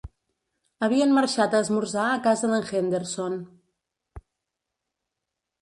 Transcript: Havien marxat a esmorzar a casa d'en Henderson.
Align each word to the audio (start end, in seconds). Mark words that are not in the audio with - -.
Havien 0.85 1.13
marxat 1.17 1.53
a 1.53 1.59
esmorzar 1.65 2.07
a 2.13 2.17
casa 2.29 2.49
d'en 2.53 2.65
Henderson. 2.71 3.39